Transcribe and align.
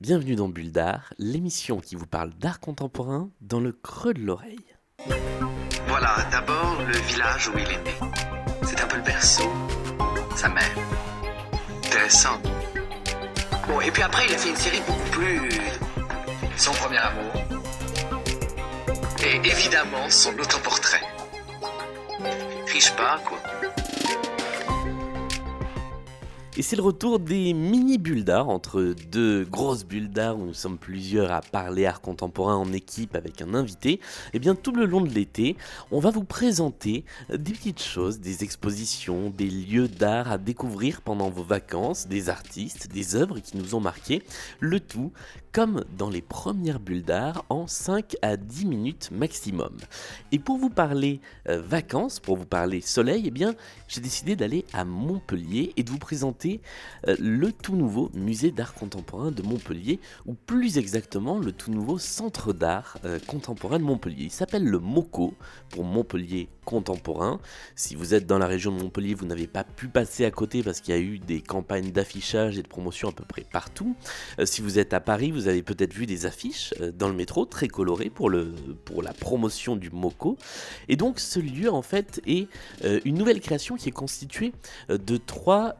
Bienvenue 0.00 0.34
dans 0.34 0.48
Bulle 0.48 0.72
l'émission 1.18 1.78
qui 1.78 1.94
vous 1.94 2.06
parle 2.06 2.30
d'art 2.30 2.58
contemporain 2.58 3.28
dans 3.42 3.60
le 3.60 3.70
creux 3.70 4.14
de 4.14 4.22
l'oreille. 4.22 4.64
Voilà, 5.88 6.26
d'abord 6.30 6.78
le 6.88 6.96
village 7.06 7.48
où 7.48 7.58
il 7.58 7.70
est 7.70 7.84
né. 7.84 7.94
C'est 8.62 8.80
un 8.80 8.86
peu 8.86 8.96
le 8.96 9.02
berceau, 9.02 9.52
sa 10.36 10.48
mère. 10.48 10.74
Intéressant. 11.84 12.40
Bon, 13.68 13.78
et 13.82 13.90
puis 13.90 14.02
après, 14.02 14.24
il 14.26 14.34
a 14.34 14.38
fait 14.38 14.48
une 14.48 14.56
série 14.56 14.80
beaucoup 14.86 15.10
plus. 15.10 15.50
Son 16.56 16.72
premier 16.72 16.96
amour. 16.96 17.34
Et 19.22 19.36
évidemment, 19.46 20.08
son 20.08 20.32
autoportrait. 20.38 21.02
Riche 22.72 22.96
pas, 22.96 23.20
quoi. 23.26 23.38
Et 26.60 26.62
c'est 26.62 26.76
le 26.76 26.82
retour 26.82 27.20
des 27.20 27.54
mini 27.54 27.96
bulles 27.96 28.22
d'art, 28.22 28.50
entre 28.50 28.94
deux 29.10 29.46
grosses 29.46 29.86
bulles 29.86 30.10
d'art 30.10 30.38
où 30.38 30.44
nous 30.44 30.52
sommes 30.52 30.76
plusieurs 30.76 31.32
à 31.32 31.40
parler 31.40 31.86
art 31.86 32.02
contemporain 32.02 32.54
en 32.54 32.70
équipe 32.74 33.16
avec 33.16 33.40
un 33.40 33.54
invité. 33.54 33.92
Et 33.92 34.00
eh 34.34 34.38
bien 34.40 34.54
tout 34.54 34.72
le 34.72 34.84
long 34.84 35.00
de 35.00 35.08
l'été, 35.08 35.56
on 35.90 36.00
va 36.00 36.10
vous 36.10 36.22
présenter 36.22 37.06
des 37.30 37.52
petites 37.52 37.82
choses, 37.82 38.20
des 38.20 38.44
expositions, 38.44 39.30
des 39.30 39.48
lieux 39.48 39.88
d'art 39.88 40.30
à 40.30 40.36
découvrir 40.36 41.00
pendant 41.00 41.30
vos 41.30 41.42
vacances, 41.42 42.08
des 42.08 42.28
artistes, 42.28 42.92
des 42.92 43.16
œuvres 43.16 43.38
qui 43.38 43.56
nous 43.56 43.74
ont 43.74 43.80
marqué, 43.80 44.22
le 44.58 44.80
tout 44.80 45.12
comme 45.52 45.84
dans 45.98 46.10
les 46.10 46.22
premières 46.22 46.78
bulles 46.78 47.02
d'art 47.02 47.44
en 47.48 47.66
5 47.66 48.16
à 48.22 48.36
10 48.36 48.66
minutes 48.66 49.10
maximum. 49.10 49.76
Et 50.30 50.38
pour 50.38 50.58
vous 50.58 50.70
parler 50.70 51.20
euh, 51.48 51.60
vacances, 51.60 52.20
pour 52.20 52.36
vous 52.36 52.46
parler 52.46 52.80
soleil, 52.80 53.24
eh 53.26 53.30
bien 53.30 53.54
j'ai 53.88 54.00
décidé 54.00 54.36
d'aller 54.36 54.64
à 54.72 54.84
Montpellier 54.84 55.72
et 55.76 55.82
de 55.82 55.90
vous 55.90 55.98
présenter 55.98 56.49
euh, 57.06 57.16
le 57.20 57.52
tout 57.52 57.76
nouveau 57.76 58.10
musée 58.14 58.50
d'art 58.50 58.74
contemporain 58.74 59.30
de 59.30 59.42
Montpellier, 59.42 60.00
ou 60.26 60.34
plus 60.34 60.78
exactement 60.78 61.38
le 61.38 61.52
tout 61.52 61.70
nouveau 61.70 61.98
centre 61.98 62.52
d'art 62.52 62.98
euh, 63.04 63.18
contemporain 63.26 63.78
de 63.78 63.84
Montpellier. 63.84 64.24
Il 64.24 64.30
s'appelle 64.30 64.64
le 64.64 64.78
MOCO 64.78 65.34
pour 65.70 65.84
Montpellier 65.84 66.48
contemporain. 66.64 67.40
Si 67.74 67.94
vous 67.94 68.14
êtes 68.14 68.26
dans 68.26 68.38
la 68.38 68.46
région 68.46 68.70
de 68.72 68.82
Montpellier, 68.82 69.14
vous 69.14 69.26
n'avez 69.26 69.46
pas 69.46 69.64
pu 69.64 69.88
passer 69.88 70.24
à 70.24 70.30
côté 70.30 70.62
parce 70.62 70.80
qu'il 70.80 70.94
y 70.94 70.96
a 70.96 71.00
eu 71.00 71.18
des 71.18 71.40
campagnes 71.40 71.90
d'affichage 71.90 72.58
et 72.58 72.62
de 72.62 72.68
promotion 72.68 73.08
à 73.08 73.12
peu 73.12 73.24
près 73.24 73.44
partout. 73.50 73.96
Euh, 74.38 74.46
si 74.46 74.60
vous 74.62 74.78
êtes 74.78 74.94
à 74.94 75.00
Paris, 75.00 75.30
vous 75.30 75.48
avez 75.48 75.62
peut-être 75.62 75.92
vu 75.92 76.06
des 76.06 76.26
affiches 76.26 76.74
dans 76.98 77.08
le 77.08 77.14
métro 77.14 77.44
très 77.44 77.68
colorées 77.68 78.10
pour, 78.10 78.30
la 78.30 79.12
promotion 79.18 79.76
du 79.76 79.90
MOCO. 79.90 80.36
Et 80.88 80.96
donc 80.96 81.18
ce 81.20 81.40
lieu 81.40 81.70
en 81.70 81.82
fait 81.82 82.20
est 82.26 82.48
une 83.04 83.16
nouvelle 83.16 83.40
création 83.40 83.76
qui 83.76 83.88
est 83.88 83.92
constituée 83.92 84.52
de 84.88 85.16
trois, 85.16 85.76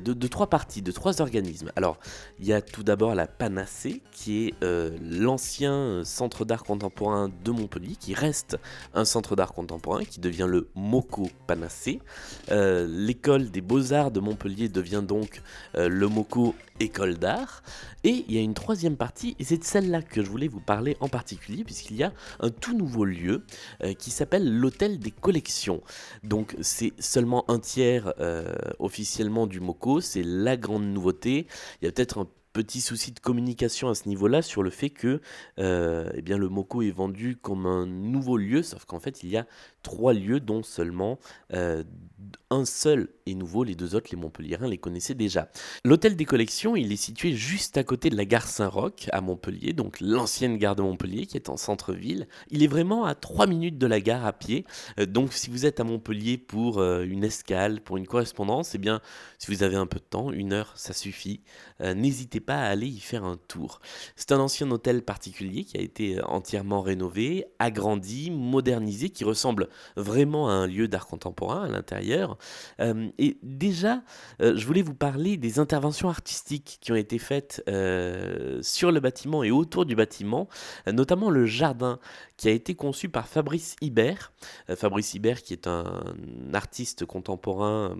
de, 0.00 0.26
trois 0.26 0.48
parties, 0.48 0.82
de 0.82 0.92
trois 0.92 1.20
organismes. 1.20 1.70
Alors, 1.76 1.98
il 2.38 2.46
y 2.46 2.52
a 2.52 2.60
tout 2.60 2.82
d'abord 2.82 3.14
la 3.14 3.26
Panacée, 3.26 4.02
qui 4.12 4.46
est 4.46 4.54
euh, 4.62 4.96
l'ancien 5.02 6.02
centre 6.04 6.44
d'art 6.44 6.64
contemporain 6.64 7.30
de 7.44 7.50
Montpellier, 7.50 7.96
qui 7.96 8.14
reste 8.14 8.58
un 8.94 9.04
centre 9.04 9.36
d'art 9.36 9.52
contemporain, 9.52 10.04
qui 10.04 10.20
devient 10.20 10.46
le 10.48 10.68
MOCO 10.74 11.28
Panacée. 11.46 12.00
Euh, 12.50 12.86
l'école 12.88 13.50
des 13.50 13.60
beaux-arts 13.60 14.10
de 14.10 14.20
Montpellier 14.20 14.68
devient 14.68 15.02
donc 15.06 15.42
euh, 15.76 15.88
le 15.88 16.08
MOCO 16.08 16.54
École 16.80 17.18
d'art. 17.18 17.62
Et 18.04 18.24
il 18.26 18.34
y 18.34 18.38
a 18.38 18.40
une 18.40 18.54
troisième 18.54 18.96
partie, 18.96 19.36
et 19.38 19.44
c'est 19.44 19.62
celle-là 19.62 20.00
que 20.00 20.22
je 20.22 20.30
voulais 20.30 20.48
vous 20.48 20.60
parler 20.60 20.96
en 21.00 21.08
particulier, 21.08 21.62
puisqu'il 21.64 21.96
y 21.96 22.02
a 22.02 22.14
un 22.40 22.48
tout 22.48 22.74
nouveau 22.74 23.04
lieu 23.04 23.44
qui 23.98 24.10
s'appelle 24.10 24.50
l'Hôtel 24.50 24.98
des 24.98 25.10
Collections. 25.10 25.82
Donc 26.24 26.56
c'est 26.62 26.94
seulement 26.98 27.44
un 27.50 27.58
tiers 27.58 28.14
officiellement 28.78 29.46
du 29.46 29.60
MOCO 29.60 29.89
c'est 29.98 30.22
la 30.22 30.56
grande 30.56 30.84
nouveauté. 30.84 31.48
Il 31.80 31.86
y 31.86 31.88
a 31.88 31.92
peut-être 31.92 32.18
un 32.18 32.28
petit 32.52 32.80
souci 32.80 33.12
de 33.12 33.20
communication 33.20 33.88
à 33.88 33.94
ce 33.94 34.08
niveau-là 34.08 34.42
sur 34.42 34.62
le 34.62 34.70
fait 34.70 34.90
que 34.90 35.20
euh, 35.58 36.10
eh 36.14 36.22
le 36.22 36.48
MOCO 36.48 36.82
est 36.82 36.90
vendu 36.90 37.36
comme 37.36 37.66
un 37.66 37.86
nouveau 37.86 38.36
lieu, 38.36 38.62
sauf 38.62 38.84
qu'en 38.84 39.00
fait 39.00 39.22
il 39.22 39.30
y 39.30 39.36
a 39.36 39.46
trois 39.82 40.12
lieux 40.12 40.40
dont 40.40 40.62
seulement 40.62 41.18
euh, 41.52 41.84
un 42.50 42.64
seul 42.64 43.08
nouveau, 43.34 43.64
les 43.64 43.74
deux 43.74 43.94
autres, 43.94 44.08
les 44.10 44.16
Montpelliérains, 44.16 44.68
les 44.68 44.78
connaissaient 44.78 45.14
déjà. 45.14 45.50
L'hôtel 45.84 46.16
des 46.16 46.24
collections, 46.24 46.76
il 46.76 46.92
est 46.92 46.96
situé 46.96 47.32
juste 47.32 47.76
à 47.76 47.84
côté 47.84 48.10
de 48.10 48.16
la 48.16 48.24
gare 48.24 48.46
Saint-Roch 48.46 49.08
à 49.12 49.20
Montpellier, 49.20 49.72
donc 49.72 50.00
l'ancienne 50.00 50.56
gare 50.58 50.76
de 50.76 50.82
Montpellier 50.82 51.26
qui 51.26 51.36
est 51.36 51.48
en 51.48 51.56
centre-ville. 51.56 52.28
Il 52.50 52.62
est 52.62 52.68
vraiment 52.68 53.04
à 53.04 53.14
3 53.14 53.46
minutes 53.46 53.78
de 53.78 53.86
la 53.86 54.00
gare 54.00 54.26
à 54.26 54.32
pied, 54.32 54.64
euh, 54.98 55.06
donc 55.06 55.32
si 55.32 55.50
vous 55.50 55.66
êtes 55.66 55.80
à 55.80 55.84
Montpellier 55.84 56.38
pour 56.38 56.78
euh, 56.78 57.04
une 57.04 57.24
escale, 57.24 57.80
pour 57.80 57.96
une 57.96 58.06
correspondance, 58.06 58.74
eh 58.74 58.78
bien 58.78 59.00
si 59.38 59.50
vous 59.50 59.62
avez 59.62 59.76
un 59.76 59.86
peu 59.86 59.98
de 59.98 60.04
temps, 60.04 60.30
une 60.30 60.52
heure, 60.52 60.72
ça 60.76 60.92
suffit. 60.92 61.40
N'hésitez 61.80 62.40
pas 62.40 62.56
à 62.56 62.66
aller 62.66 62.86
y 62.86 63.00
faire 63.00 63.24
un 63.24 63.38
tour. 63.48 63.80
C'est 64.14 64.32
un 64.32 64.38
ancien 64.38 64.70
hôtel 64.70 65.02
particulier 65.02 65.64
qui 65.64 65.78
a 65.78 65.80
été 65.80 66.20
entièrement 66.22 66.82
rénové, 66.82 67.46
agrandi, 67.58 68.30
modernisé, 68.30 69.08
qui 69.08 69.24
ressemble 69.24 69.68
vraiment 69.96 70.48
à 70.48 70.52
un 70.52 70.66
lieu 70.66 70.88
d'art 70.88 71.06
contemporain 71.06 71.64
à 71.64 71.68
l'intérieur. 71.68 72.38
Euh, 73.20 73.24
et 73.30 73.38
déjà, 73.42 74.02
euh, 74.40 74.56
je 74.56 74.66
voulais 74.66 74.82
vous 74.82 74.94
parler 74.94 75.36
des 75.36 75.58
interventions 75.58 76.08
artistiques 76.08 76.78
qui 76.80 76.92
ont 76.92 76.96
été 76.96 77.18
faites 77.18 77.62
euh, 77.68 78.60
sur 78.62 78.90
le 78.92 79.00
bâtiment 79.00 79.42
et 79.42 79.50
autour 79.50 79.86
du 79.86 79.94
bâtiment, 79.94 80.48
notamment 80.86 81.30
le 81.30 81.46
jardin 81.46 81.98
qui 82.36 82.48
a 82.48 82.52
été 82.52 82.74
conçu 82.74 83.08
par 83.08 83.28
Fabrice 83.28 83.76
Hibert. 83.80 84.32
Fabrice 84.74 85.14
Hibert 85.14 85.42
qui 85.42 85.52
est 85.52 85.66
un 85.66 86.00
artiste 86.54 87.04
contemporain 87.04 87.96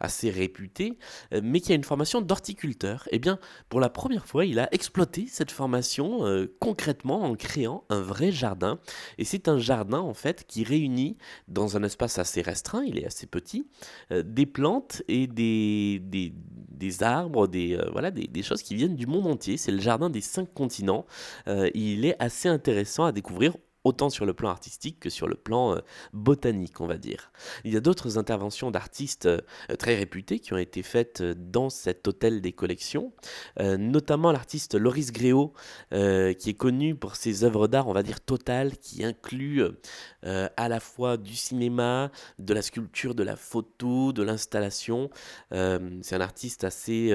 assez 0.00 0.30
réputé, 0.30 0.98
mais 1.42 1.60
qui 1.60 1.72
a 1.72 1.74
une 1.74 1.84
formation 1.84 2.22
d'horticulteur. 2.22 3.06
Et 3.10 3.16
eh 3.16 3.18
bien, 3.18 3.38
pour 3.68 3.80
la 3.80 3.90
première 3.90 4.26
fois, 4.26 4.46
il 4.46 4.58
a 4.58 4.68
exploité 4.72 5.26
cette 5.28 5.50
formation 5.50 6.20
concrètement 6.58 7.22
en 7.22 7.34
créant 7.34 7.84
un 7.90 8.00
vrai 8.00 8.32
jardin. 8.32 8.78
Et 9.18 9.24
c'est 9.24 9.48
un 9.48 9.58
jardin 9.58 10.00
en 10.00 10.14
fait 10.14 10.46
qui 10.46 10.64
réunit 10.64 11.18
dans 11.48 11.76
un 11.76 11.82
espace 11.82 12.18
assez 12.18 12.40
restreint, 12.40 12.82
il 12.84 12.98
est 12.98 13.06
assez 13.06 13.26
petit, 13.26 13.66
euh, 14.10 14.22
des 14.24 14.46
plantes 14.52 15.02
et 15.08 15.26
des, 15.26 16.00
des, 16.00 17.02
arbres, 17.02 17.46
des, 17.46 17.74
euh, 17.74 17.88
voilà, 17.92 18.10
des, 18.10 18.42
choses 18.42 18.62
qui 18.62 18.74
viennent 18.74 18.96
du 18.96 19.06
monde 19.06 19.26
entier. 19.26 19.56
C'est 19.56 19.72
le 19.72 19.80
jardin 19.80 20.10
des 20.10 20.20
cinq 20.20 20.52
continents. 20.52 21.06
Euh, 21.48 21.70
il 21.74 22.04
est 22.04 22.16
assez 22.22 22.48
intéressant 22.48 23.04
à 23.04 23.12
découvrir 23.12 23.56
autant 23.84 24.10
sur 24.10 24.26
le 24.26 24.32
plan 24.32 24.50
artistique 24.50 25.00
que 25.00 25.10
sur 25.10 25.28
le 25.28 25.34
plan 25.34 25.76
euh, 25.76 25.80
botanique, 26.12 26.80
on 26.80 26.86
va 26.86 26.98
dire. 26.98 27.32
Il 27.64 27.72
y 27.72 27.76
a 27.76 27.80
d'autres 27.80 28.18
interventions 28.18 28.70
d'artistes 28.70 29.26
euh, 29.26 29.40
très 29.78 29.96
réputés 29.96 30.38
qui 30.38 30.52
ont 30.52 30.58
été 30.58 30.82
faites 30.82 31.20
euh, 31.20 31.34
dans 31.36 31.70
cet 31.70 32.06
hôtel 32.06 32.40
des 32.40 32.52
collections, 32.52 33.12
notamment 33.58 34.32
l'artiste 34.32 34.74
Loris 34.74 35.12
Gréau, 35.12 35.52
qui 35.90 35.96
est 36.50 36.56
connu 36.56 36.94
pour 36.94 37.16
ses 37.16 37.44
œuvres 37.44 37.68
d'art, 37.68 37.88
on 37.88 37.92
va 37.92 38.02
dire 38.02 38.20
totales, 38.20 38.76
qui 38.78 39.04
incluent 39.04 39.62
à 40.22 40.68
la 40.68 40.80
fois 40.80 41.16
du 41.16 41.34
cinéma, 41.34 42.10
de 42.38 42.54
la 42.54 42.62
sculpture, 42.62 43.14
de 43.14 43.22
la 43.22 43.36
photo, 43.36 44.12
de 44.12 44.22
l'installation. 44.22 45.10
C'est 45.50 46.14
un 46.14 46.20
artiste 46.20 46.64
assez 46.64 47.12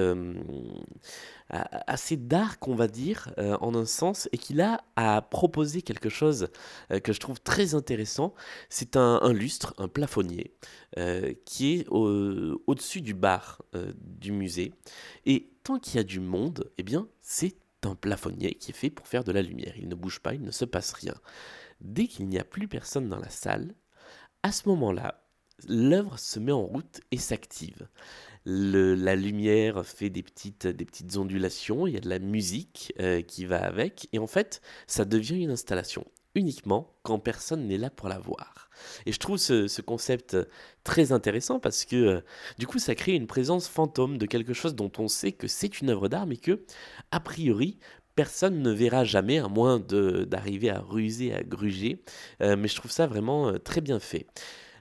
assez 1.49 2.17
dark, 2.17 2.67
on 2.67 2.75
va 2.75 2.87
dire, 2.87 3.33
euh, 3.37 3.57
en 3.61 3.73
un 3.75 3.85
sens, 3.85 4.27
et 4.31 4.37
qu'il 4.37 4.61
a 4.61 4.83
à 4.95 5.21
proposer 5.21 5.81
quelque 5.81 6.09
chose 6.09 6.49
euh, 6.91 6.99
que 6.99 7.13
je 7.13 7.19
trouve 7.19 7.39
très 7.39 7.75
intéressant. 7.75 8.33
C'est 8.69 8.97
un, 8.97 9.31
lustre, 9.31 9.73
un 9.77 9.87
plafonnier, 9.87 10.53
euh, 10.97 11.33
qui 11.45 11.75
est 11.75 11.87
au-dessus 11.89 13.01
du 13.01 13.13
bar 13.13 13.61
du 14.01 14.31
musée. 14.31 14.73
Et 15.25 15.49
tant 15.63 15.79
qu'il 15.79 15.95
y 15.95 15.99
a 15.99 16.03
du 16.03 16.19
monde, 16.19 16.71
eh 16.77 16.83
bien, 16.83 17.07
c'est 17.21 17.55
un 17.83 17.95
plafonnier 17.95 18.55
qui 18.55 18.71
est 18.71 18.75
fait 18.75 18.89
pour 18.89 19.07
faire 19.07 19.23
de 19.23 19.31
la 19.31 19.41
lumière. 19.41 19.73
Il 19.77 19.87
ne 19.87 19.95
bouge 19.95 20.19
pas, 20.19 20.33
il 20.33 20.41
ne 20.41 20.51
se 20.51 20.65
passe 20.65 20.93
rien. 20.93 21.15
Dès 21.79 22.07
qu'il 22.07 22.27
n'y 22.27 22.39
a 22.39 22.43
plus 22.43 22.67
personne 22.67 23.07
dans 23.07 23.19
la 23.19 23.29
salle, 23.29 23.75
à 24.43 24.51
ce 24.51 24.67
moment-là, 24.69 25.26
l'œuvre 25.67 26.19
se 26.19 26.39
met 26.39 26.51
en 26.51 26.63
route 26.63 27.01
et 27.11 27.17
s'active 27.17 27.87
la 28.49 29.15
lumière 29.15 29.85
fait 29.85 30.09
des 30.09 30.23
petites, 30.23 30.67
des 30.67 30.85
petites 30.85 31.17
ondulations, 31.17 31.85
il 31.85 31.93
y 31.93 31.97
a 31.97 31.99
de 31.99 32.09
la 32.09 32.19
musique 32.19 32.93
euh, 32.99 33.21
qui 33.21 33.45
va 33.45 33.63
avec, 33.63 34.07
et 34.13 34.19
en 34.19 34.27
fait, 34.27 34.61
ça 34.87 35.03
devient 35.03 35.35
une 35.35 35.51
installation 35.51 36.05
uniquement 36.33 36.93
quand 37.03 37.19
personne 37.19 37.67
n'est 37.67 37.77
là 37.77 37.89
pour 37.89 38.07
la 38.07 38.19
voir. 38.19 38.69
Et 39.05 39.11
je 39.11 39.19
trouve 39.19 39.37
ce, 39.37 39.81
concept 39.81 40.37
très 40.83 41.11
intéressant 41.11 41.59
parce 41.59 41.83
que 41.83 41.95
euh, 41.95 42.21
du 42.59 42.67
coup 42.67 42.77
ça 42.77 42.93
crée 42.93 43.15
une 43.15 43.25
présence 43.25 43.67
fantôme 43.67 44.19
de 44.19 44.27
quelque 44.27 44.53
chose 44.53 44.75
dont 44.75 44.91
on 44.99 45.07
sait 45.07 45.31
que 45.31 45.47
c'est 45.47 45.81
une 45.81 45.89
œuvre 45.89 46.09
d'art 46.09 46.27
mais 46.27 46.37
que 46.37 46.63
a 47.09 47.19
priori 47.19 47.79
personne 48.15 48.61
ne 48.61 48.71
verra 48.71 49.03
jamais 49.03 49.39
à 49.39 49.47
moins 49.47 49.79
d'arriver 49.79 50.69
à 50.69 50.79
ruser, 50.79 51.33
à 51.33 51.41
gruger. 51.43 52.03
Euh, 52.41 52.55
mais 52.55 52.67
je 52.67 52.75
trouve 52.75 52.91
ça 52.91 53.07
vraiment 53.07 53.57
très 53.59 53.81
bien 53.81 53.99
fait. 53.99 54.27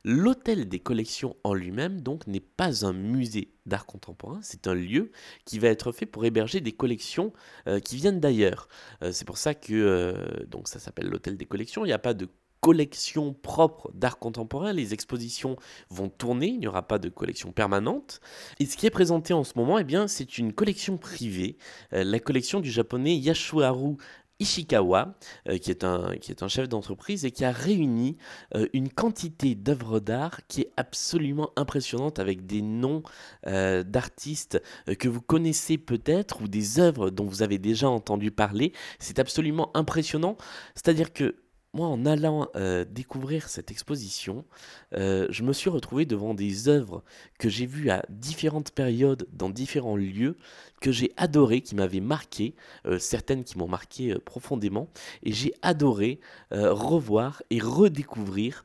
L'hôtel 0.08 0.69
des 0.69 0.79
collections 0.79 1.35
en 1.43 1.53
lui-même, 1.53 2.00
donc, 2.00 2.29
n'est 2.29 2.38
pas 2.38 2.87
un 2.87 2.93
musée 2.93 3.50
d'art 3.67 3.87
contemporain, 3.87 4.38
c'est 4.41 4.69
un 4.69 4.75
lieu 4.75 5.11
qui 5.44 5.58
va 5.58 5.67
être 5.67 5.91
fait 5.91 6.06
pour 6.06 6.25
héberger 6.25 6.61
des 6.61 6.70
collections 6.70 7.32
euh, 7.67 7.81
qui 7.81 7.97
viennent 7.97 8.20
d'ailleurs. 8.20 8.69
Euh, 9.03 9.11
c'est 9.11 9.25
pour 9.25 9.37
ça 9.37 9.53
que 9.53 9.75
euh, 9.75 10.47
ça 10.64 10.79
s'appelle 10.79 11.08
l'hôtel 11.08 11.37
des 11.37 11.44
collections. 11.44 11.85
Il 11.85 11.88
n'y 11.88 11.93
a 11.93 11.99
pas 11.99 12.14
de 12.14 12.29
collection 12.61 13.35
propre 13.35 13.91
d'art 13.94 14.20
contemporain. 14.20 14.73
Les 14.73 14.94
expositions 14.94 15.56
vont 15.91 16.08
tourner, 16.08 16.50
il 16.50 16.61
n'y 16.61 16.69
aura 16.69 16.87
pas 16.87 17.00
de 17.00 17.08
collection 17.08 17.50
permanente. 17.50 18.20
Et 18.61 18.67
ce 18.67 18.76
qui 18.76 18.87
est 18.87 18.91
présenté 18.91 19.35
en 19.35 19.43
ce 19.43 19.55
moment, 19.56 19.76
eh 19.76 19.85
bien, 19.85 20.06
c'est 20.06 20.38
une 20.38 20.53
collection 20.53 20.99
privée, 20.99 21.58
la 21.91 22.20
collection 22.20 22.61
du 22.61 22.70
japonais 22.70 23.17
Yashuharu 23.17 23.97
Ishikawa, 24.38 25.14
euh, 25.48 25.58
qui, 25.58 25.70
est 25.70 25.84
un, 25.84 26.48
chef 26.48 26.68
d'entreprise 26.68 27.24
et 27.24 27.30
qui 27.30 27.44
a 27.44 27.52
réuni 27.52 28.16
euh, 28.54 28.66
une 28.72 28.90
quantité 28.90 29.54
d'œuvres 29.54 30.00
d'art 30.00 30.40
qui 30.46 30.62
est 30.62 30.72
absolument 30.76 31.50
impressionnante 31.56 32.18
avec 32.18 32.46
des 32.46 32.62
noms 32.62 33.02
euh, 33.46 33.82
d'artistes 33.82 34.62
que 34.98 35.08
vous 35.08 35.22
connaissez 35.22 35.78
peut-être 35.78 36.42
ou 36.42 36.48
des 36.48 36.80
œuvres 36.80 37.10
dont 37.10 37.24
vous 37.24 37.42
avez 37.42 37.58
déjà 37.58 37.88
entendu 37.88 38.30
parler. 38.30 38.72
C'est 38.98 39.18
absolument 39.18 39.70
impressionnant. 39.74 40.36
C'est-à-dire 40.74 41.12
que 41.12 41.36
moi, 41.72 41.88
en 41.88 42.06
allant 42.06 42.48
découvrir 42.88 43.50
cette 43.50 43.70
exposition, 43.70 44.46
je 44.92 45.42
me 45.42 45.52
suis 45.52 45.68
retrouvé 45.68 46.06
devant 46.06 46.32
des 46.32 46.68
œuvres 46.68 47.04
que 47.38 47.50
j'ai 47.50 47.66
vues 47.66 47.90
à 47.90 48.02
différentes 48.08 48.70
périodes, 48.70 49.26
dans 49.30 49.50
différents 49.50 49.96
lieux, 49.96 50.38
que 50.81 50.93
j'ai 50.93 51.12
adoré, 51.17 51.61
qui 51.61 51.75
m'avaient 51.75 52.00
marqué, 52.00 52.55
euh, 52.87 52.99
certaines 52.99 53.44
qui 53.44 53.58
m'ont 53.58 53.69
marqué 53.69 54.12
euh, 54.12 54.19
profondément, 54.19 54.88
et 55.23 55.32
j'ai 55.32 55.52
adoré 55.62 56.20
euh, 56.52 56.73
revoir 56.73 57.43
et 57.50 57.58
redécouvrir 57.58 58.64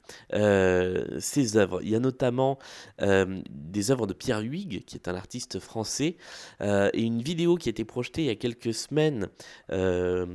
ces 1.19 1.57
œuvres. 1.57 1.81
Il 1.83 1.89
y 1.89 1.95
a 1.95 1.99
notamment 1.99 2.57
des 2.99 3.91
œuvres 3.91 4.07
de 4.07 4.13
Pierre 4.13 4.39
Huyghe, 4.39 4.83
qui 4.85 4.95
est 4.95 5.07
un 5.07 5.15
artiste 5.15 5.59
français, 5.59 6.17
et 6.61 7.01
une 7.01 7.21
vidéo 7.21 7.55
qui 7.55 7.69
a 7.69 7.71
été 7.71 7.83
projetée 7.83 8.23
il 8.23 8.27
y 8.27 8.29
a 8.29 8.35
quelques 8.35 8.73
semaines 8.73 9.27
à 9.69 10.25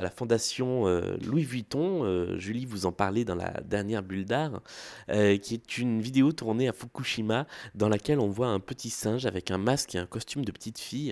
la 0.00 0.10
fondation 0.10 0.84
Louis 1.22 1.44
Vuitton. 1.44 2.36
Julie 2.38 2.66
vous 2.66 2.86
en 2.86 2.92
parlait 2.92 3.24
dans 3.24 3.34
la 3.34 3.50
dernière 3.64 4.02
bulle 4.02 4.24
d'art, 4.24 4.62
qui 5.08 5.54
est 5.54 5.78
une 5.78 6.00
vidéo 6.00 6.32
tournée 6.32 6.68
à 6.68 6.72
Fukushima 6.72 7.46
dans 7.74 7.88
laquelle 7.88 8.20
on 8.20 8.28
voit 8.28 8.48
un 8.48 8.60
petit 8.60 8.90
singe 8.90 9.26
avec 9.26 9.50
un 9.50 9.58
masque 9.58 9.94
et 9.94 9.98
un 9.98 10.06
costume 10.06 10.44
de 10.44 10.52
petite 10.52 10.78
fille 10.78 11.09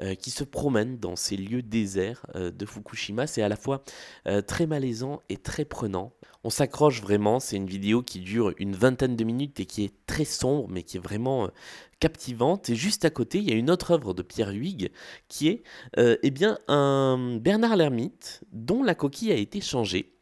euh, 0.00 0.14
qui 0.14 0.30
se 0.30 0.44
promène 0.44 0.98
dans 0.98 1.16
ces 1.16 1.36
lieux 1.36 1.62
déserts 1.62 2.26
euh, 2.34 2.50
de 2.50 2.64
Fukushima. 2.66 3.26
C'est 3.26 3.42
à 3.42 3.48
la 3.48 3.56
fois 3.56 3.84
euh, 4.26 4.40
très 4.40 4.66
malaisant 4.66 5.22
et 5.28 5.36
très 5.36 5.64
prenant. 5.64 6.12
On 6.44 6.50
s'accroche 6.50 7.00
vraiment, 7.00 7.38
c'est 7.38 7.56
une 7.56 7.66
vidéo 7.66 8.02
qui 8.02 8.20
dure 8.20 8.52
une 8.58 8.74
vingtaine 8.74 9.14
de 9.16 9.24
minutes 9.24 9.60
et 9.60 9.66
qui 9.66 9.84
est 9.84 9.94
très 10.06 10.24
sombre 10.24 10.68
mais 10.68 10.82
qui 10.82 10.96
est 10.96 11.00
vraiment 11.00 11.50
captivante. 12.00 12.68
Et 12.68 12.74
juste 12.74 13.04
à 13.04 13.10
côté, 13.10 13.38
il 13.38 13.48
y 13.48 13.52
a 13.52 13.56
une 13.56 13.70
autre 13.70 13.92
œuvre 13.92 14.12
de 14.12 14.22
Pierre 14.22 14.50
Huyghe 14.50 14.90
qui 15.28 15.48
est 15.48 15.62
eh 15.96 16.30
bien, 16.30 16.58
un 16.66 17.36
Bernard 17.40 17.76
Lermite 17.76 18.42
dont 18.50 18.82
la 18.82 18.96
coquille 18.96 19.30
a 19.30 19.36
été 19.36 19.60
changée. 19.60 20.14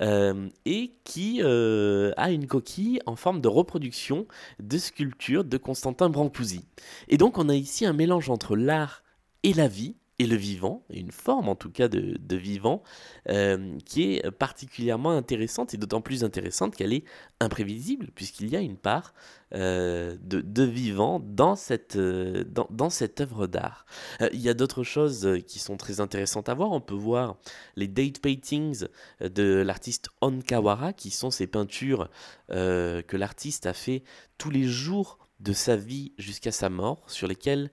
et 0.00 0.92
qui 1.04 1.42
a 1.42 2.30
une 2.30 2.46
coquille 2.46 3.00
en 3.04 3.16
forme 3.16 3.42
de 3.42 3.48
reproduction 3.48 4.26
de 4.60 4.78
sculpture 4.78 5.44
de 5.44 5.58
Constantin 5.58 6.08
Brancusi. 6.08 6.64
Et 7.08 7.18
donc 7.18 7.36
on 7.36 7.50
a 7.50 7.54
ici 7.54 7.84
un 7.84 7.92
mélange 7.92 8.30
entre 8.30 8.56
l'art 8.56 9.02
et 9.42 9.52
la 9.52 9.68
vie, 9.68 9.96
et 10.18 10.26
le 10.26 10.36
vivant, 10.36 10.82
une 10.90 11.12
forme 11.12 11.48
en 11.48 11.56
tout 11.56 11.70
cas 11.70 11.88
de, 11.88 12.36
vivant, 12.36 12.82
euh, 13.28 13.76
qui 13.84 14.14
est 14.14 14.30
particulièrement 14.30 15.10
intéressante, 15.10 15.74
et 15.74 15.76
d'autant 15.76 16.00
plus 16.00 16.24
intéressante 16.24 16.74
qu'elle 16.74 16.94
est 16.94 17.04
imprévisible, 17.40 18.08
puisqu'il 18.14 18.48
y 18.48 18.56
a 18.56 18.60
une 18.60 18.78
part 18.78 19.12
euh, 19.54 20.16
de, 20.22 20.62
vivant 20.62 21.20
dans 21.20 21.54
cette, 21.54 21.96
euh, 21.96 22.44
dans, 22.70 22.90
cette 22.90 23.20
œuvre 23.20 23.46
d'art. 23.46 23.84
il 24.32 24.40
y 24.40 24.48
a 24.48 24.54
d'autres 24.54 24.84
choses 24.84 25.28
qui 25.46 25.58
sont 25.58 25.76
très 25.76 26.00
intéressantes 26.00 26.48
à 26.48 26.54
voir. 26.54 26.72
On 26.72 26.80
peut 26.80 26.94
voir 26.94 27.36
les 27.76 27.88
date 27.88 28.20
paintings 28.20 28.86
de 29.20 29.62
l'artiste 29.66 30.08
Onkawara, 30.22 30.94
qui 30.94 31.10
sont 31.10 31.30
ces 31.30 31.46
peintures 31.46 32.08
que 32.48 33.16
l'artiste 33.16 33.66
a 33.66 33.74
fait 33.74 34.02
tous 34.38 34.50
les 34.50 34.64
jours 34.64 35.18
de 35.40 35.52
sa 35.52 35.76
vie 35.76 36.12
jusqu'à 36.16 36.52
sa 36.52 36.70
mort, 36.70 37.02
sur 37.08 37.28
lesquelles 37.28 37.70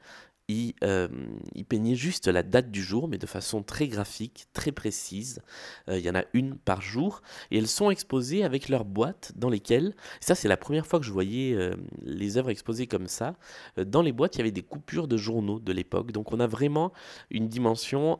euh, 0.84 1.08
il, 1.56 1.66
peignait 1.66 1.96
juste 1.96 2.28
la 2.28 2.44
date 2.44 2.72
du 2.72 2.82
jour, 2.82 3.08
mais 3.08 3.18
de 3.18 3.26
façon 3.26 3.64
très 3.64 3.88
graphique, 3.88 4.48
très 4.54 4.72
précise. 4.72 5.42
Euh, 5.90 5.98
il 5.98 6.06
y 6.06 6.10
en 6.10 6.16
a 6.16 6.24
une 6.34 6.56
par 6.56 6.82
jour, 6.82 7.22
et 7.52 7.58
elles 7.58 7.68
sont 7.68 7.90
exposées 7.90 8.44
avec 8.44 8.70
leurs 8.70 8.86
boîtes 8.86 9.32
dans 9.36 9.50
lesquelles, 9.50 9.96
ça 10.20 10.36
c'est 10.36 10.48
la 10.48 10.58
première 10.58 10.86
fois 10.86 11.00
que 11.00 11.06
je 11.06 11.12
voyais 11.12 11.54
euh, 11.54 11.76
les 12.02 12.38
œuvres 12.38 12.50
exposées 12.50 12.88
comme 12.88 13.08
ça, 13.08 13.36
dans 13.78 14.02
les 14.02 14.12
boîtes 14.12 14.36
il 14.36 14.40
y 14.40 14.42
avait 14.42 14.52
des 14.52 14.62
coupures 14.62 15.08
de 15.08 15.18
journaux 15.18 15.60
de 15.60 15.72
l'époque, 15.72 16.12
donc 16.12 16.32
on 16.34 16.40
a 16.40 16.48
vraiment 16.48 16.92
une 17.30 17.48
dimension 17.48 18.20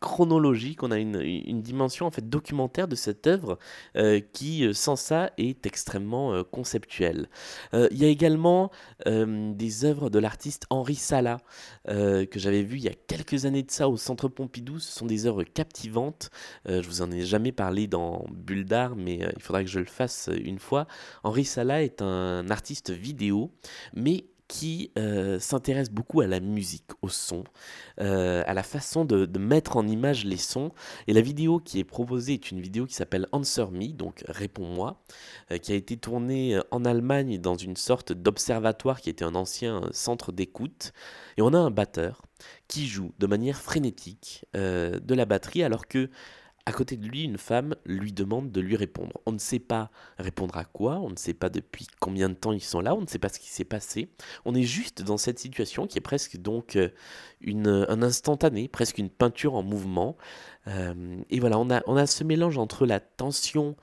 chronologique, 0.00 0.82
on 0.82 0.90
a 0.90 0.98
une, 0.98 1.62
dimension 1.62 2.06
en 2.06 2.10
fait 2.10 2.28
documentaire 2.28 2.88
de 2.88 2.94
cette 2.94 3.26
œuvre 3.26 3.58
qui, 4.32 4.74
sans 4.74 4.96
ça, 4.96 5.30
est 5.38 5.66
extrêmement 5.66 6.44
conceptuelle. 6.44 7.28
il 7.72 7.96
y 7.96 8.04
a 8.04 8.08
également 8.08 8.70
des 9.06 9.84
œuvres 9.84 10.10
de 10.10 10.18
l'artiste 10.18 10.66
Henri 10.70 10.96
Euh, 11.88 12.26
que 12.26 12.38
j'avais 12.38 12.62
vu 12.62 12.78
il 12.78 12.84
y 12.84 12.88
a 12.88 12.94
quelques 13.06 13.44
années 13.44 13.62
de 13.62 13.70
ça 13.70 13.88
au 13.88 13.96
Centre 13.96 14.28
Pompidou. 14.28 14.78
Ce 14.78 14.92
sont 14.92 15.06
des 15.06 15.26
œuvres 15.26 15.44
captivantes. 15.44 16.30
Euh, 16.68 16.82
je 16.82 16.88
vous 16.88 17.02
en 17.02 17.10
ai 17.10 17.24
jamais 17.24 17.52
parlé 17.52 17.86
dans 17.86 18.24
Bulle 18.30 18.64
d'art, 18.64 18.96
mais 18.96 19.24
euh, 19.24 19.30
il 19.36 19.42
faudra 19.42 19.62
que 19.62 19.70
je 19.70 19.78
le 19.80 19.86
fasse 19.86 20.30
une 20.44 20.58
fois. 20.58 20.86
Henri 21.22 21.44
Sala 21.44 21.82
est 21.82 22.02
un 22.02 22.48
artiste 22.50 22.90
vidéo, 22.90 23.50
mais 23.94 24.24
qui 24.48 24.92
euh, 24.96 25.40
s'intéresse 25.40 25.90
beaucoup 25.90 26.20
à 26.20 26.26
la 26.26 26.40
musique, 26.40 26.90
au 27.02 27.08
son, 27.08 27.44
euh, 28.00 28.44
à 28.46 28.54
la 28.54 28.62
façon 28.62 29.04
de, 29.04 29.26
mettre 29.38 29.76
en 29.76 29.86
image 29.86 30.24
les 30.24 30.36
sons. 30.36 30.72
Et 31.06 31.12
la 31.12 31.20
vidéo 31.20 31.58
qui 31.58 31.78
est 31.78 31.84
proposée 31.84 32.34
est 32.34 32.50
une 32.50 32.60
vidéo 32.60 32.86
qui 32.86 32.94
s'appelle 32.94 33.26
Answer 33.32 33.66
Me, 33.72 33.88
donc 33.88 34.24
Réponds-moi, 34.28 35.02
euh, 35.50 35.58
qui 35.58 35.72
a 35.72 35.74
été 35.74 35.96
tournée 35.96 36.58
en 36.70 36.84
Allemagne 36.84 37.38
dans 37.38 37.56
une 37.56 37.76
sorte 37.76 38.12
d'observatoire 38.12 39.00
qui 39.00 39.10
était 39.10 39.24
un 39.24 39.34
ancien 39.34 39.82
centre 39.92 40.32
d'écoute. 40.32 40.92
Et 41.36 41.42
on 41.42 41.52
a 41.52 41.58
un 41.58 41.70
batteur 41.70 42.22
qui 42.68 42.86
joue 42.86 43.12
de 43.18 43.26
manière 43.26 43.60
frénétique 43.60 44.44
de 44.54 45.14
la 45.14 45.24
batterie 45.24 45.62
alors 45.62 45.86
que 45.86 46.10
à 46.66 46.72
côté 46.72 46.96
de 46.96 47.06
lui, 47.06 47.22
une 47.22 47.38
femme 47.38 47.76
lui 47.84 48.12
demande 48.12 48.50
de 48.50 48.60
lui 48.60 48.74
répondre. 48.74 49.20
On 49.24 49.30
ne 49.30 49.38
sait 49.38 49.60
pas 49.60 49.90
répondre 50.18 50.56
à 50.56 50.64
quoi, 50.64 50.98
on 50.98 51.10
ne 51.10 51.16
sait 51.16 51.32
pas 51.32 51.48
depuis 51.48 51.86
combien 52.00 52.28
de 52.28 52.34
temps 52.34 52.52
ils 52.52 52.60
sont 52.60 52.80
là, 52.80 52.96
on 52.96 53.00
ne 53.00 53.06
sait 53.06 53.20
pas 53.20 53.28
ce 53.28 53.38
qui 53.38 53.48
s'est 53.48 53.64
passé. 53.64 54.10
On 54.44 54.52
est 54.52 54.64
juste 54.64 55.02
dans 55.02 55.16
cette 55.16 55.38
situation 55.38 55.86
qui 55.86 55.98
est 55.98 56.00
presque 56.00 56.36
donc 56.38 56.74
euh, 56.74 56.88
une, 57.40 57.86
un 57.88 58.02
instantané, 58.02 58.66
presque 58.66 58.98
une 58.98 59.10
peinture 59.10 59.54
en 59.54 59.62
mouvement. 59.62 60.16
Euh, 60.66 61.16
et 61.30 61.38
voilà, 61.38 61.56
on 61.58 61.70
a, 61.70 62.06
ce 62.06 62.24
mélange 62.24 62.58
entre 62.58 62.84
la 62.84 62.98
tension 62.98 63.76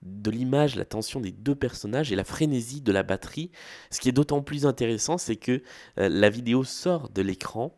de 0.00 0.30
l'image, 0.30 0.74
la 0.74 0.86
tension 0.86 1.20
des 1.20 1.32
deux 1.32 1.54
personnages 1.54 2.12
et 2.12 2.16
la 2.16 2.24
frénésie 2.24 2.80
de 2.80 2.92
la 2.92 3.02
batterie. 3.02 3.50
Ce 3.90 4.00
qui 4.00 4.08
est 4.08 4.12
d'autant 4.12 4.40
plus 4.40 4.64
intéressant, 4.64 5.18
c'est 5.18 5.36
que 5.36 5.62
euh, 5.98 6.08
la 6.08 6.30
vidéo 6.30 6.64
sort 6.64 7.10
de 7.10 7.20
l'écran 7.20 7.76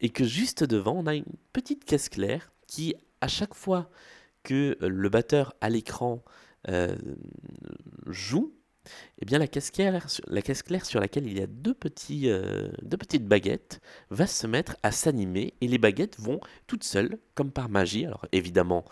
et 0.00 0.08
que 0.08 0.24
juste 0.24 0.64
devant, 0.64 0.94
on 0.96 1.06
a 1.06 1.14
une 1.14 1.24
petite 1.52 1.84
caisse 1.84 2.08
claire 2.08 2.52
qui 2.66 2.96
à 3.22 3.28
chaque 3.28 3.54
fois 3.54 3.88
que 4.42 4.76
euh, 4.82 4.88
le 4.88 5.08
batteur 5.08 5.54
à 5.62 5.70
l'écran 5.70 6.22
euh, 6.68 6.96
joue, 8.08 8.52
eh 9.20 9.24
bien 9.24 9.38
la 9.38 9.46
caisse, 9.46 9.70
claire, 9.70 10.04
la 10.26 10.42
caisse 10.42 10.64
claire 10.64 10.84
sur 10.84 10.98
laquelle 10.98 11.28
il 11.28 11.38
y 11.38 11.40
a 11.40 11.44
euh, 11.44 12.72
deux 12.82 12.96
petites 12.96 13.24
baguettes 13.28 13.80
va 14.10 14.26
se 14.26 14.48
mettre 14.48 14.76
à 14.82 14.90
s'animer 14.90 15.54
et 15.60 15.68
les 15.68 15.78
baguettes 15.78 16.18
vont 16.18 16.40
toutes 16.66 16.82
seules, 16.82 17.20
comme 17.36 17.52
par 17.52 17.68
magie. 17.68 18.04
Alors 18.04 18.26
évidemment, 18.32 18.84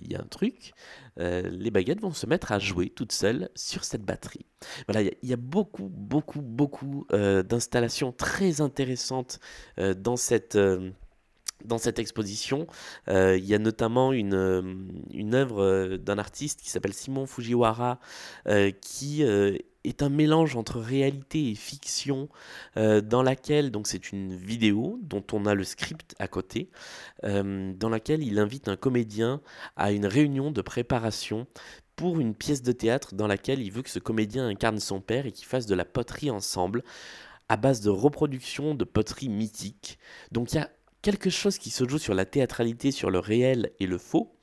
il 0.00 0.10
y 0.10 0.16
a 0.16 0.20
un 0.20 0.26
truc, 0.26 0.72
les 1.18 1.70
baguettes 1.70 2.00
vont 2.00 2.14
se 2.14 2.24
mettre 2.24 2.50
à 2.52 2.58
jouer 2.58 2.88
toutes 2.88 3.12
seules 3.12 3.50
sur 3.54 3.84
cette 3.84 4.04
batterie. 4.04 4.46
Voilà, 4.88 5.02
il 5.02 5.28
y, 5.28 5.34
a 5.34 5.36
beaucoup, 5.36 5.90
beaucoup, 5.90 6.40
beaucoup 6.40 7.06
d'installations 7.10 8.12
très 8.12 8.62
intéressantes 8.62 9.38
dans 9.76 10.16
cette 10.16 10.56
dans 11.64 11.78
cette 11.78 11.98
exposition, 11.98 12.66
euh, 13.08 13.36
il 13.36 13.44
y 13.44 13.54
a 13.54 13.58
notamment 13.58 14.12
une, 14.12 14.34
euh, 14.34 14.62
une 15.12 15.34
œuvre 15.34 15.62
euh, 15.62 15.96
d'un 15.96 16.18
artiste 16.18 16.60
qui 16.60 16.70
s'appelle 16.70 16.94
Simon 16.94 17.26
Fujiwara, 17.26 17.98
qui 18.80 19.22
est 19.22 20.02
un 20.02 20.08
mélange 20.08 20.56
entre 20.56 20.80
réalité 20.80 21.50
et 21.50 21.54
fiction, 21.54 22.28
dans 22.76 23.22
laquelle, 23.22 23.70
donc 23.70 23.86
c'est 23.86 24.12
une 24.12 24.34
vidéo 24.34 24.98
dont 25.02 25.24
on 25.32 25.46
a 25.46 25.54
le 25.54 25.64
script 25.64 26.14
à 26.18 26.28
côté, 26.28 26.70
dans 27.22 27.88
laquelle 27.88 28.22
il 28.22 28.38
invite 28.38 28.68
un 28.68 28.76
comédien 28.76 29.40
à 29.76 29.92
une 29.92 30.06
réunion 30.06 30.50
de 30.50 30.60
préparation 30.60 31.46
pour 31.94 32.20
une 32.20 32.34
pièce 32.34 32.62
de 32.62 32.72
théâtre 32.72 33.14
dans 33.14 33.26
laquelle 33.26 33.60
il 33.60 33.70
veut 33.70 33.82
que 33.82 33.90
ce 33.90 33.98
comédien 33.98 34.46
incarne 34.46 34.80
son 34.80 35.00
père 35.00 35.26
et 35.26 35.32
qu'ils 35.32 35.46
fassent 35.46 35.66
de 35.66 35.74
la 35.74 35.84
poterie 35.84 36.30
ensemble 36.30 36.82
à 37.48 37.56
base 37.56 37.80
de 37.80 37.90
reproduction 37.90 38.74
de 38.74 38.84
poterie 38.84 39.28
mythique. 39.28 39.98
Donc 40.32 40.52
il 40.52 40.56
y 40.56 40.58
a 40.58 40.70
quelque 41.06 41.30
chose 41.30 41.58
qui 41.58 41.70
se 41.70 41.88
joue 41.88 41.98
sur 41.98 42.14
la 42.14 42.24
théâtralité, 42.24 42.90
sur 42.90 43.12
le 43.12 43.20
réel 43.20 43.70
et 43.78 43.86
le 43.86 43.96
faux. 43.96 44.34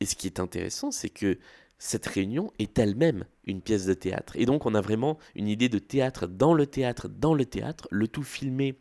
Et 0.00 0.06
ce 0.06 0.16
qui 0.16 0.28
est 0.28 0.40
intéressant, 0.40 0.90
c'est 0.90 1.10
que 1.10 1.38
cette 1.76 2.06
réunion 2.06 2.54
est 2.58 2.78
elle-même 2.78 3.26
une 3.44 3.60
pièce 3.60 3.84
de 3.84 3.92
théâtre. 3.92 4.32
Et 4.36 4.46
donc 4.46 4.64
on 4.64 4.74
a 4.74 4.80
vraiment 4.80 5.18
une 5.34 5.46
idée 5.46 5.68
de 5.68 5.78
théâtre 5.78 6.26
dans 6.26 6.54
le 6.54 6.64
théâtre, 6.64 7.06
dans 7.10 7.34
le 7.34 7.44
théâtre, 7.44 7.86
le 7.90 8.08
tout 8.08 8.22
filmé 8.22 8.78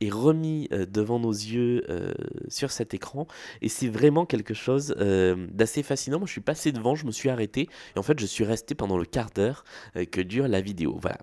est 0.00 0.10
remis 0.10 0.68
euh, 0.72 0.86
devant 0.86 1.18
nos 1.18 1.32
yeux 1.32 1.84
euh, 1.88 2.12
sur 2.48 2.70
cet 2.70 2.94
écran 2.94 3.26
et 3.60 3.68
c'est 3.68 3.88
vraiment 3.88 4.26
quelque 4.26 4.54
chose 4.54 4.94
euh, 4.98 5.46
d'assez 5.52 5.82
fascinant. 5.82 6.18
Moi 6.18 6.26
je 6.26 6.32
suis 6.32 6.40
passé 6.40 6.72
devant, 6.72 6.94
je 6.94 7.06
me 7.06 7.12
suis 7.12 7.28
arrêté 7.28 7.68
et 7.94 7.98
en 7.98 8.02
fait 8.02 8.18
je 8.18 8.26
suis 8.26 8.44
resté 8.44 8.74
pendant 8.74 8.96
le 8.96 9.04
quart 9.04 9.30
d'heure 9.30 9.64
que 10.10 10.20
dure 10.20 10.48
la 10.48 10.60
vidéo. 10.60 10.98
Voilà. 11.00 11.18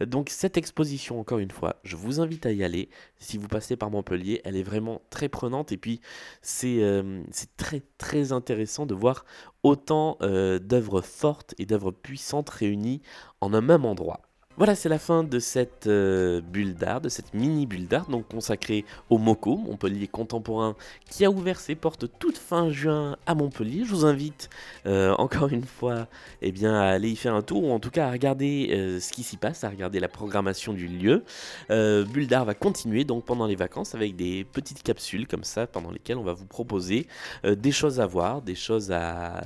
Donc 0.00 0.30
cette 0.30 0.56
exposition 0.56 1.20
encore 1.20 1.38
une 1.38 1.50
fois, 1.50 1.76
je 1.84 1.96
vous 1.96 2.20
invite 2.20 2.46
à 2.46 2.52
y 2.52 2.64
aller. 2.64 2.88
Si 3.18 3.38
vous 3.38 3.48
passez 3.48 3.76
par 3.76 3.90
Montpellier, 3.90 4.40
elle 4.44 4.56
est 4.56 4.62
vraiment 4.62 5.02
très 5.10 5.28
prenante 5.28 5.72
et 5.72 5.76
puis 5.76 6.00
c'est 6.40 6.82
c'est 7.30 7.56
très 7.56 7.82
très 7.98 8.32
intéressant 8.32 8.86
de 8.86 8.94
voir 8.94 9.24
autant 9.62 10.18
d'œuvres 10.20 11.02
fortes 11.02 11.54
et 11.58 11.66
d'œuvres 11.66 11.92
puissantes 11.92 12.50
réunies 12.50 13.02
en 13.40 13.54
un 13.54 13.60
même 13.60 13.84
endroit. 13.84 14.20
Voilà, 14.58 14.74
c'est 14.74 14.90
la 14.90 14.98
fin 14.98 15.24
de 15.24 15.38
cette 15.38 15.86
euh, 15.86 16.42
bulle 16.42 16.74
d'art, 16.74 17.00
de 17.00 17.08
cette 17.08 17.32
mini 17.32 17.66
bulle 17.66 17.86
d'art, 17.88 18.10
donc 18.10 18.28
consacrée 18.28 18.84
au 19.08 19.16
MOCO, 19.16 19.56
Montpellier 19.56 20.06
contemporain, 20.06 20.76
qui 21.08 21.24
a 21.24 21.30
ouvert 21.30 21.58
ses 21.58 21.74
portes 21.74 22.04
toute 22.18 22.36
fin 22.36 22.68
juin 22.70 23.16
à 23.24 23.34
Montpellier. 23.34 23.84
Je 23.86 23.90
vous 23.90 24.04
invite 24.04 24.50
euh, 24.84 25.14
encore 25.16 25.48
une 25.48 25.64
fois 25.64 26.06
eh 26.42 26.52
bien, 26.52 26.74
à 26.74 26.88
aller 26.88 27.08
y 27.08 27.16
faire 27.16 27.34
un 27.34 27.40
tour, 27.40 27.64
ou 27.64 27.72
en 27.72 27.80
tout 27.80 27.90
cas 27.90 28.08
à 28.08 28.10
regarder 28.10 28.68
euh, 28.72 29.00
ce 29.00 29.10
qui 29.10 29.22
s'y 29.22 29.38
passe, 29.38 29.64
à 29.64 29.70
regarder 29.70 30.00
la 30.00 30.08
programmation 30.08 30.74
du 30.74 30.86
lieu. 30.86 31.24
bulle 31.70 32.26
d'art 32.26 32.44
va 32.44 32.54
continuer 32.54 33.04
donc 33.04 33.24
pendant 33.24 33.46
les 33.46 33.56
vacances 33.56 33.94
avec 33.94 34.16
des 34.16 34.44
petites 34.44 34.82
capsules 34.82 35.26
comme 35.26 35.44
ça, 35.44 35.66
pendant 35.66 35.90
lesquelles 35.90 36.18
on 36.18 36.24
va 36.24 36.34
vous 36.34 36.46
proposer 36.46 37.06
des 37.44 37.72
choses 37.72 38.00
à 38.00 38.06
voir, 38.06 38.42
des 38.42 38.54
choses 38.54 38.92
à 38.92 39.42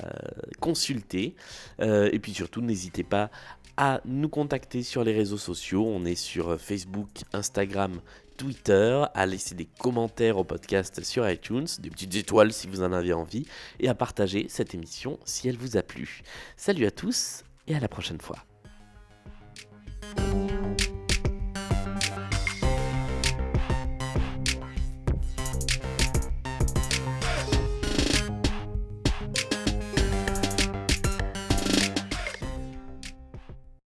consulter. 0.59 1.37
et 1.81 2.19
puis 2.19 2.35
surtout, 2.35 2.61
n'hésitez 2.61 3.05
pas 3.05 3.31
à 3.77 4.01
nous 4.05 4.29
contacter 4.29 4.83
sur 4.83 5.05
les 5.05 5.13
réseaux 5.13 5.39
sociaux. 5.39 5.85
On 5.87 6.05
est 6.05 6.15
sur 6.15 6.61
Facebook, 6.61 7.09
Instagram, 7.33 8.01
Twitter, 8.37 9.05
à 9.15 9.27
laisser 9.27 9.55
des 9.55 9.69
commentaires 9.79 10.39
au 10.39 10.45
podcast 10.45 11.03
sur 11.03 11.29
iTunes, 11.29 11.67
des 11.79 11.91
petites 11.91 12.15
étoiles 12.15 12.53
si 12.53 12.67
vous 12.67 12.83
en 12.83 12.93
avez 12.93 13.13
envie, 13.13 13.47
et 13.81 13.89
à 13.89 13.95
partager 13.95 14.47
cette 14.49 14.75
émission 14.75 15.19
si 15.25 15.49
elle 15.49 15.57
vous 15.57 15.77
a 15.77 15.83
plu. 15.83 16.23
Salut 16.57 16.87
à 16.87 16.91
tous 16.91 17.45
et 17.67 17.75
à 17.75 17.81
la 17.81 17.89
prochaine 17.89 18.21
fois. 18.21 18.39